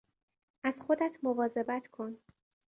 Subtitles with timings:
[0.63, 2.17] از خودت مواظبت کن.